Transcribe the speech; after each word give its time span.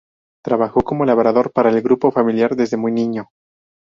Trabajó 0.43 0.81
como 0.81 1.05
labrador 1.05 1.51
para 1.51 1.69
el 1.69 1.83
grupo 1.83 2.09
familiar 2.11 2.55
desde 2.55 2.75
muy 2.75 2.91
niño. 2.91 3.29